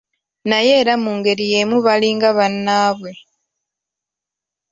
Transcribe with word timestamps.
Naye 0.49 0.73
era 0.81 0.93
mu 1.03 1.11
ngeri 1.17 1.43
yeemu 1.51 1.77
balinga 1.85 2.29
bannaabwe. 2.37 3.11